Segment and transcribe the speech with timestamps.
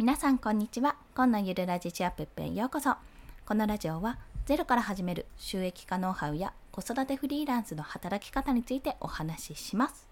[0.00, 0.96] 皆さんこんにちは。
[1.14, 2.94] 今のゆるラジチアップへようこそ。
[3.44, 10.08] このラジオはゼロから始める収益化ノウハウや子育てフリーランスの働き方についてお話しします。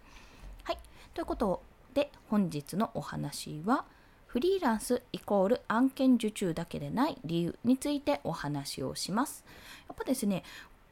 [0.65, 0.79] はい。
[1.15, 1.63] ということ
[1.95, 3.87] で本日のお話は
[4.27, 9.43] フリーランスイコール案件受注だけでない理由についてお話をします。
[9.89, 10.43] やっぱですね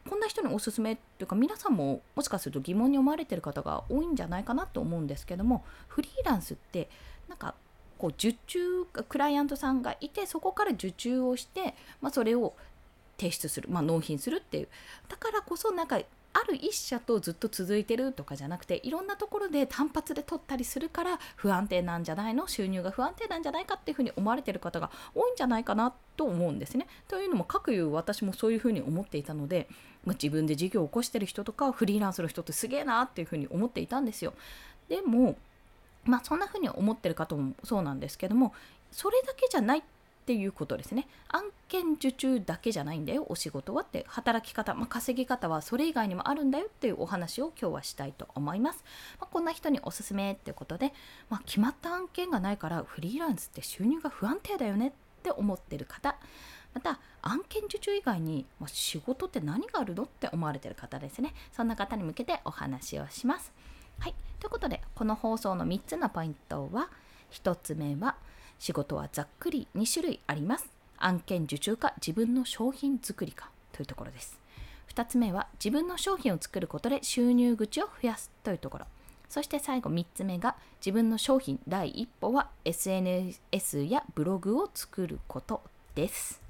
[0.09, 6.89] こんな人におすすめっていうか皆さんももしかすると疑問に思われてる方が多いんじゃないかなと思うんですけどもフリーランスって
[7.29, 7.55] なんか
[7.99, 12.55] こう受注クライアントさんがいてそこから受注をして、まあ、それを
[13.19, 14.69] 提出する、まあ、納品するっていう
[15.09, 15.99] だからこそなんか
[16.39, 22.47] ある一社とずっと続いてるとかじゃなくていろんなところで単発で取ったりするから不安定なんじゃないの？
[22.47, 26.89] 収入が不安定なんじゃないかっていうふうに思われてる方が多いんじゃないかなと思うんですね。
[27.09, 29.67] というのも各言う私もそういうふうに思っていたので、
[30.05, 34.35] まあ、自分で事業を起こしてる人とかフリーランスの人ってすげえなっていうふうに思っていたんですよ。
[34.91, 35.39] でも
[36.07, 38.55] まあそんな風に思ってる方もそうなんですけども
[38.91, 39.83] それだけじゃないっ
[40.27, 41.07] ていうことですね。
[41.29, 48.83] 案件受注だけじゃないんだよお仕事はって働き方、まあ、稼ぎ方はそれ以外にもあるんだよっていうお話を今日はしたいと思います、
[49.21, 50.93] まあ、こんな人におすすめってことで、
[51.29, 56.17] ま、決まった案件がないからフリーランスって収入が不安定だよねって思ってる方
[56.77, 61.33] また案件受注以外に、ま仕事って何があるのって思われてる方ですね。
[61.51, 63.51] そんな方に向けてお話をします。
[63.99, 64.15] はい。
[64.41, 66.89] ということでこの放送の3つのポイントは
[67.33, 68.17] 1つ目は
[68.59, 70.69] 仕事はざっくり2種類あります。
[70.99, 74.39] 案件受注か自分の商品作りかというところです。
[74.95, 78.87] 2つ目は自分の商品を作ることで収入口を増やすというところ。
[79.29, 85.63] そして最後3つ目が自分の商品第一歩は SNS やブログを作ること
[85.95, 86.41] です。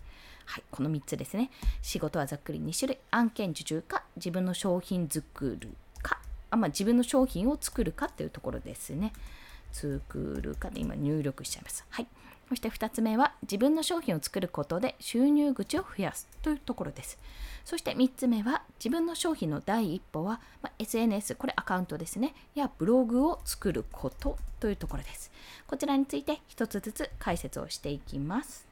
[0.45, 1.51] はい、この3つですね。
[1.83, 2.99] 仕事はざっくり2種類。
[3.11, 5.71] 案件受注か自分の商品作る
[6.51, 9.13] あ、まあ、自分の商品を作るかっていうところですね。
[9.73, 11.85] 作るかで今入力しちゃいます。
[11.91, 12.07] はい。
[12.49, 17.19] そして2つ目は自分の商品を作ることで収入口を増やすというところです。
[17.65, 25.33] そして3つ目は自分の商品の第一歩は、まあ、SNS、これアカウントですね、やブログを作ることというところです。
[25.67, 28.65] こちらについて1つずつ解説をしていきます。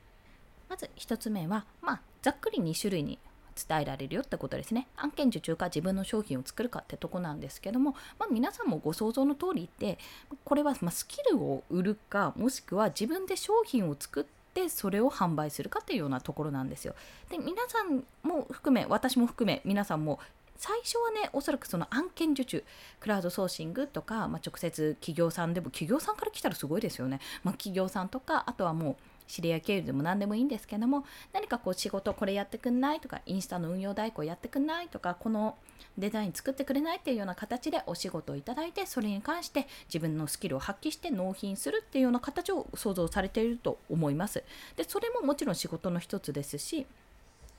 [0.68, 3.18] まず1つ目は、まあ、ざっくり2種類に
[3.54, 4.88] 伝えられるよってことですね。
[4.96, 9.98] 案件受注か自分の商品を作るかってとこなんですけども、まあ、皆さんもご想像の通りで
[10.44, 16.94] これはまスキルを売るかもしくは自分で商品を作ってそれを販売するかっていうようなところなんですよ。
[17.30, 20.20] で皆さんも含め私も含め皆さんも
[20.56, 22.64] 最初はねおそらくその案件受注
[23.00, 28.96] クラウドソーシングとか、まあ、直接企業さんでも企業さんから来たらすごいですよね、まあ、企業さんとかあとはもう
[29.26, 35.56] 知り合い経由でも何でもいいんですけども何かこう仕事これやってくんないとかインスタの運用代行やってくんないとかこの
[35.96, 44.42] デザイン作ってくれないっていうような形でお仕事をいただいてそれに関して自分のスキルを発揮して納品するっていうような形を想像されていると思います。
[44.76, 46.86] でそれももちろん仕事の一つですし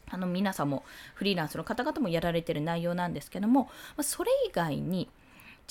[0.10, 0.84] あの皆さんも
[1.16, 3.70] フリーランスの方々もやられてる内容なんですけども
[4.02, 5.10] それ以外に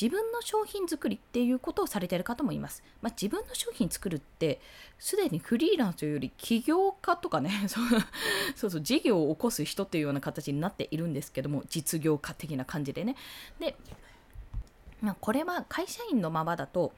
[0.01, 2.83] 自分の商品作りっていうことをされている方もいます。
[3.01, 4.61] まあ、自分の商品作るって
[4.99, 7.51] すでにフリーランスより起業家とかね
[8.57, 13.17] そうそう事業を起こす人っていうような形になっているんですけども実業家的な感じでね。
[13.59, 13.77] で、
[15.01, 16.93] まあ、これは会社員のままだと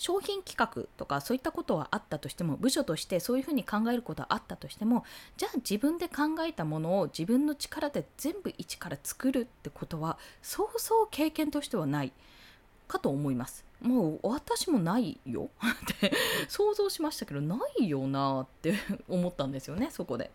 [0.00, 5.04] 商品企画とかそういったことはあったとしても部署としてそういうふうに考えることはあったとしても
[5.36, 12.14] じゃあ自分で考えたものを自分の力で全部一から作るってことはそうそう経験としてはない
[12.88, 13.62] かと思います。
[13.82, 16.14] もう私もないよ って
[16.48, 20.30] 想像しましたけどないよなって思ったんですよねそこで。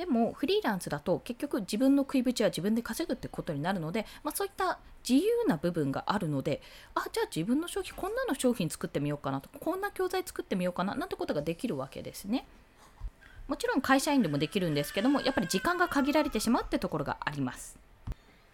[0.00, 6.62] でもフリーランスだと結局自分の食いぶちは自分で稼ぐってことになるので、まあ、そういった自由な部分があるので
[6.94, 12.46] あじゃあ自分の商品こんなの商品作ってみようかなとこんな教材作ってみようかななんてことができるわけですね。
[13.46, 17.78] もちろん会社員でもできるんですけどもやっぱり時間が限られてしまうってところがあります。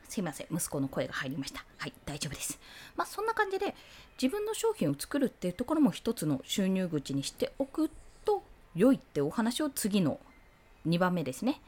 [0.08, 2.58] すいません息子の声が入りましたはい大丈夫です
[2.96, 3.74] まあそんな感じで
[4.20, 7.90] 自分の商品を作るっていうところも一つの収入口にしておく
[8.24, 8.42] と
[8.74, 10.20] 良いってお話を次の
[10.86, 11.60] 2番目ですね。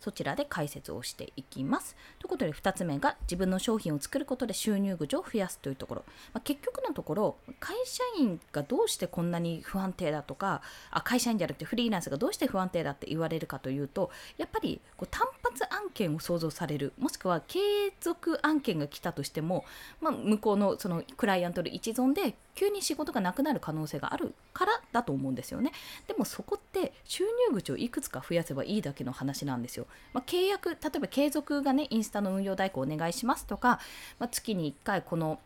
[0.00, 1.96] そちらで解説をしていきます。
[2.18, 6.04] ということで2つ目が自分の商品を作ることで収入口を増やすというところ。
[6.32, 17.58] まあ、結局のところ会社員がどうしてこんなに不安定だとかあ会社員じゃなくてフリーランスがどうして不安定だって言われるかというとやっぱりこう単発案件を想像されるもしくは継
[18.00, 19.64] 続案件が来たとしても、
[20.00, 25.70] まあ、向こうのそのクライアントの一存で急に仕事がなくなる可能性があるからだと思うんですよね。
[26.08, 29.86] でもそこって収入口をいくつか増やせばいいだけの話なんですよ。
[30.12, 33.80] まあ、契約、例えば継続がね、インスタの運用代行お願いしますとか、
[34.18, 35.38] まあ、月に1回この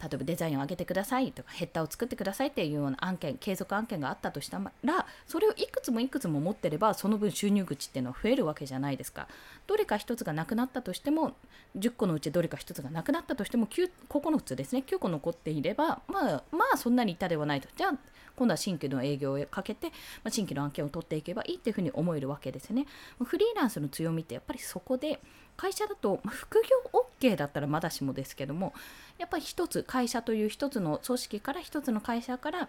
[0.00, 9.26] 例えばデザインを上げてくださいとかヘッダーを作ってくださいっていうような案件継続案件があったとしたらそれをいくつもいくつも持ってればその分収入口っていうのは増えるわけじゃないですか。
[9.66, 11.34] どれか1つがなくなったとしても
[11.78, 17.68] 10個のうちどれか1つがなくなったとしても 9, 9つですね9個残っていればまあまあそんなに痛ではないと。
[17.74, 17.92] じゃあ
[18.36, 19.92] 今度は新規の営業をかけて、ま
[20.24, 22.86] あ、新規の案件を取っていけばいいっていうふうに思えるわけですね。
[23.24, 25.20] フリーランスの強みってやっぱりそこで
[25.56, 26.90] 会社だと、まあ、副業
[27.20, 28.74] OK だったらまだしもですけども
[29.18, 32.68] やっぱり一つ会社という一つの組織から一つの会社から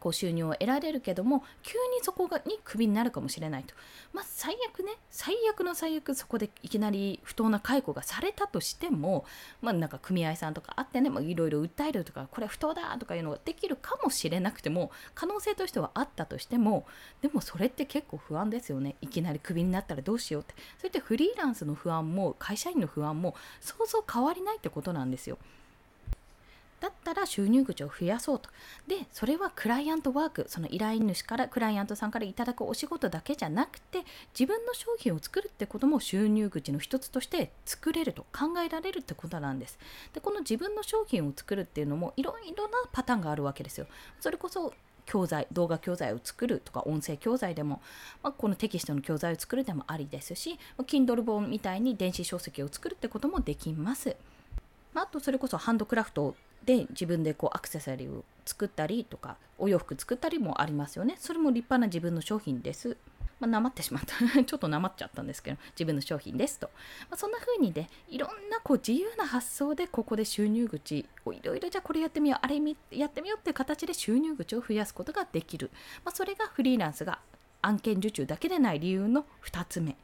[0.00, 3.74] こう収入を得られるけども急にそこがにクビになるかもしれないと、
[4.12, 9.24] まあ、最悪ね最悪の最悪そこでいきなり不当な解雇がされたとしても、
[9.60, 16.86] まあ、なんか組合さんとかあってねいろいろ訴えるとかこれ不当だとかいうのができるかもしれなくても可能性としてはあったとしても
[17.20, 18.96] でもそれって結構不安ですよね。
[19.00, 20.54] いきなりクビになったらどうしようって。
[20.78, 25.38] そういったフリーランスの不安も会社員の不安もそうそう変わりないってことなんですよ。
[26.80, 28.48] だったら収入口を増やそうと。
[28.86, 34.04] で、それはクライアントワーク、その依頼主から、クライアントさんからいただくお仕事だけじゃなくて、
[34.38, 39.78] 自分の商品を作るってことも収入口の一つとして作れると考えられるってことなんです。
[40.14, 43.86] で、この自分の商品を作るっていうのもいろいろなパターンがあるわけですよ。
[44.18, 44.72] それこそ
[45.10, 47.82] 教材動画教材を作るとか音声教材でも、
[48.22, 54.14] まあ、このテキストの教材を作るでもありですし Kindle 本みたいに電子書籍を作るってこともできます。
[54.92, 61.16] まあ、あとそれこそハンドクラフトで自分でこうアクセサリーを作ったりとかお洋服作ったりもありますよね。
[61.18, 62.96] それも立派な自分の商品です。
[63.38, 64.16] まあ、なまってしまった。
[64.44, 66.70] ちょっとなまっちゃったんですけど自分の商品ですと、
[67.08, 72.60] まあ、そんな風にねいろんなこう自由な発想でここで収入口をいろいろじゃあこれやってみようあれ
[72.90, 75.70] やってみようっていう形で収入口を増やすことができる、
[76.04, 77.18] まあ、それがフリーランスが
[77.62, 79.96] 案件受注だけでない理由の2つ目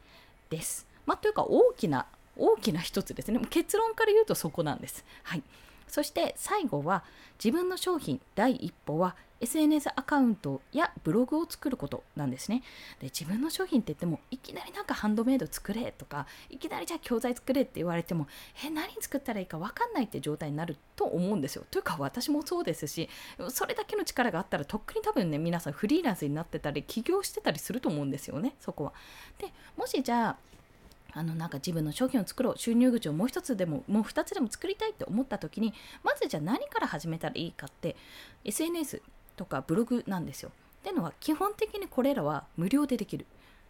[0.49, 2.07] です、ま、というか大きな
[2.39, 3.41] 大きな一つですね。
[3.49, 5.05] 結論から言うとそこなんです。
[5.23, 5.43] はい。
[5.89, 7.05] そして最後は
[7.43, 12.63] 自分の商品第一歩は SNS アカウントやブログを作ることなんですね。
[13.01, 18.27] で自分の商品って言ってもいきなりなんかハンドメイド作れとかいきなりじゃあ教材作れって言われても
[18.65, 21.65] え何作ったらいいか分かんないって状態になると思うんですよ。
[21.71, 23.09] というか私もそうですし
[23.51, 28.95] それだけの力があったらとっくに多分ね皆さんフリーランスになってたり起業してたりすると思うんですよねそこは。
[29.39, 30.37] でもしじゃあ
[31.17, 35.73] あのなんか自分の商品を作ろう収入口をもう一つでももう2つでも作りたいって思った時に
[36.05, 37.97] まずじゃあ何から始めたらいいかって
[38.45, 39.01] SNS
[39.35, 40.51] とかブログなんですよ。
[40.81, 43.27] っていうのは基本的にこれらは無料でできる。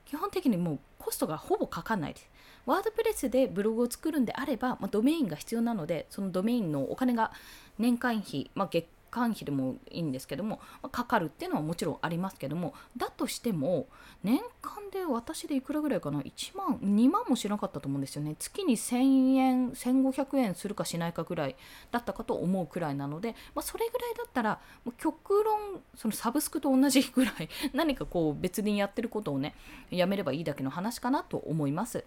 [0.06, 2.28] 基本的にもうコストがほぼかかんないです。
[2.66, 7.30] ワードプレスでブログを作るんであれば、まあ、ドメインが必要なのでそのドメインのお金が
[7.78, 13.86] 年間費、まあ、月間費でもいいんですけども、まあ、かかるっていうのはもちろんありますけどもだとしても
[14.22, 21.56] 年間で私でいくらぐらいかな？1万2万もしなかったと思うんですよね月に1000円1500円するかしないかぐらい
[21.90, 29.54] だったかと思うくらいなので、まあ、それぐらいだったらもう極論そのサブスクと同じぐらい何かこう別にやってることをね
[29.90, 32.04] やめればいいだけの話かなと思います。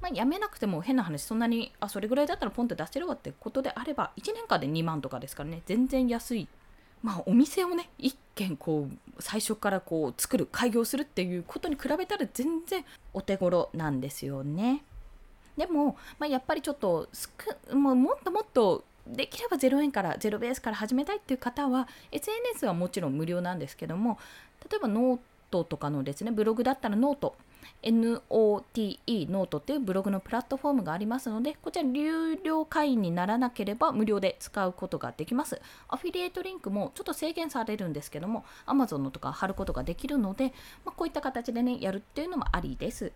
[0.00, 5.62] まあ、やめなくても変な話そんなにあそれぐらいだったらポンって出せるわってことであれば1年間で2万とかですからね。
[5.66, 6.48] 全然安い。
[7.02, 14.84] まあお店をね1軒こう最初からこう作る開業するっていうことに比べたら全然お手頃なんですよね。
[15.56, 17.08] でも、まあ、やっぱりちょっと
[17.72, 24.18] もうもっともっとできれば0円から0ベースから始めたいっていう方は SNS はもちろん無料なんですけども
[24.70, 25.18] 例えばノー
[25.50, 27.34] トとかのですねブログだったらノート
[27.82, 35.60] NOTE ノートっていうブログのプラットフォームがありますので、こちら有料会員にならなければ無料で使うことができます。
[35.88, 40.52] アフィリエイトリンクもちょっと制限されるんですけども、Amazon のとか貼ることができるので、
[40.84, 43.12] まあ、こういった形でね、やるっていうのもありです。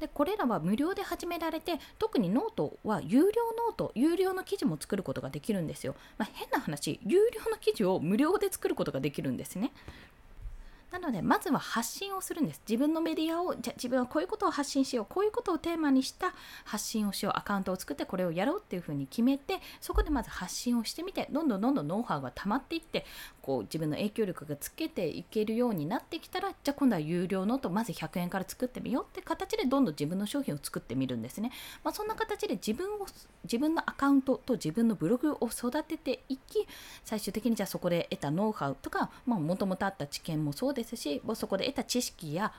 [0.00, 3.26] でこれらは無料で始められて特にノートは有料
[3.68, 9.70] ノート有料の記事も作ることができるんですよ、まあ、変な話有料の記事を無料で作ることができるんですね
[10.94, 12.62] なのでまずは発信をするんです。
[12.68, 16.32] 自分のメディアをじゃ自分はこういうことを発信しようこういうことをテーマにした
[16.64, 23.04] 発信をしようアカウントを作ってこれをやろうっていうふうに決めてそこでまず発信をしてみてどんどんどんどんノウハウが溜まっていって
[23.42, 31.50] こう自分の影響力がつけていけるようになってきたらじゃあ今度は有料のとまず100円から作ってみようって形でどんどん自分の商品を作ってみるんですね、
[31.82, 33.06] まあ、そんな形で自分を
[33.42, 36.66] 自分のアカウントと自分のブログを育てていき
[37.02, 42.52] 最終的にじゃあそこで得たノウハウとかもともとあった知見もそうですですしもうそこで得た知識や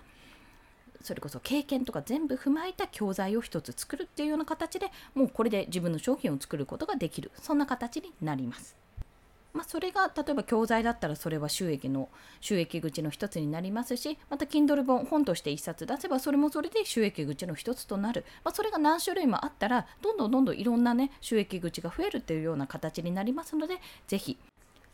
[1.01, 8.75] それこそ経験とか全部踏まえた教材を一つ作るっていうような形でもうこれで自分の商品を作ることができるそんな形になります。
[9.53, 12.09] まあ、それが例えば教材だったらそれは収益の
[12.41, 23.77] 収益口の一つになりますしまた Kindle 本本として1冊出せばそれもそれで収益口の一つとなる、まあ、それが何種類もあったらどんどんどんどんいろんなね収益口が増えるというような形になりますので
[24.07, 24.37] ぜひ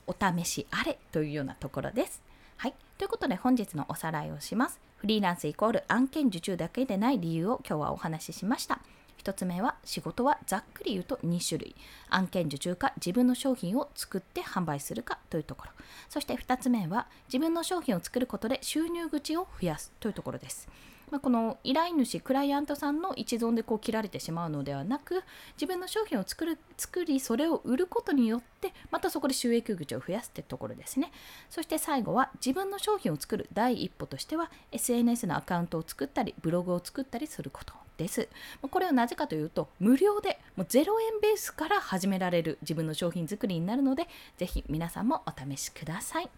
[0.05, 2.21] お試しあれというようなところです。
[2.62, 4.80] はい、ということで本日のおさらいをします。
[4.98, 8.82] フリーランスイコール案件受注だけでない理由を今日はお話ししました。
[9.18, 11.75] 1つ目は仕事はざっくり言うと2種類
[12.12, 15.72] 案件受注か自分の商品を作って販売するかというところ
[16.10, 20.68] そして2つ目は自分の商品を作ることで収入口を増やすというところです
[21.12, 25.24] まあ、この依頼主クライアントさんの一存でこう切られてしまうのではなく
[25.56, 31.12] 自分の商品を作る作りそれを売ることによってまたそこで収益口を増やすってところですね。
[31.50, 38.30] そして最後は自分の商品を作る第一歩としては SNS のアカウントを作ったりブログを作ったりすることです。
[38.62, 40.86] これはなぜかというと無料でもう0円
[41.22, 46.30] ベースから始められる自分の商品作りになるのでぜひ皆さんもお試しください。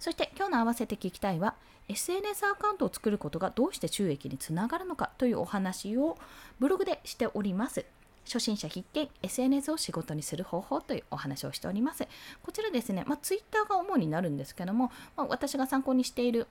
[0.00, 1.54] そして今日の合わせて聞きたいは
[1.88, 6.16] SNS アカウントを作ることがどうして収益につながるのかというお話を
[6.58, 7.84] ブログでしております。
[8.24, 12.06] 初心者必見 SNS を仕事にする方法というお話をしております。
[12.42, 16.46] こちらですね、まあ、Twitter が主になるんですけども、まあ、私が参考にしている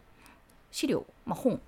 [0.71, 1.59] 資料、まあ、本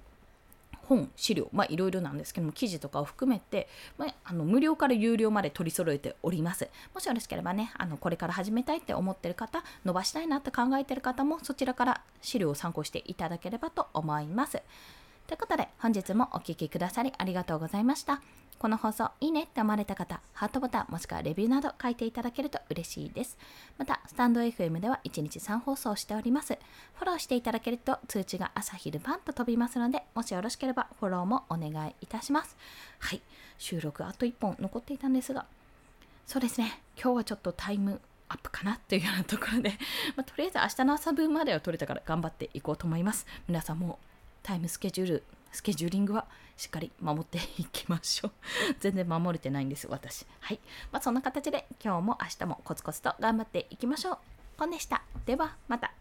[0.92, 6.70] 本、資料、まあいろいろなんですけども、記事とかを含めて、まあ、あの無料から有料まで取り揃えております。
[6.94, 14.62] もしよろしければね、あのこれから始めたいって思ってる方、伸ばしたいなって考えてる方も、そちらから資料を参考していただければと思います。
[15.28, 18.22] ということで、本日もお聴きくださりありがとうございました。
[18.62, 23.36] この放送いいねって思われた方、ハートボタンもしくはレビューなど書いていただけると嬉しいです。
[23.80, 26.60] また、スタンド FM では1日3放送しております。
[26.94, 32.56] フォローしていただけると通知が朝昼晩と飛びますので、もしよろしければフォローもお願いいたします。
[33.00, 33.22] はい、
[33.58, 35.48] 収録あと1本残っていたんですが、
[36.28, 38.00] そうですね、今日はちょっとタイム
[38.30, 39.72] アップかなっていうようなところで、
[40.16, 43.26] まあ、とりあえず明日の朝分までは取れたから頑張っていこうと思います。
[43.48, 43.98] 皆さんも
[44.44, 46.26] タイムスケジュールスケジューリングは
[46.58, 48.32] しっかり守っていきましょう。
[48.80, 50.26] 全然守れてないんです、私。
[50.40, 50.60] はい。
[50.92, 54.18] まあ、そんな形で今日も明日もコツコツと頑張っていきましょう。
[54.58, 55.04] コンでした。
[55.26, 56.01] では、また。